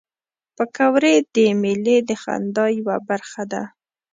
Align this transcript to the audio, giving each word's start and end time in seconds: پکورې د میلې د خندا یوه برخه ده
پکورې 0.55 1.13
د 1.33 1.35
میلې 1.61 1.97
د 2.07 2.11
خندا 2.21 2.65
یوه 2.79 2.97
برخه 3.07 3.43
ده 3.51 3.63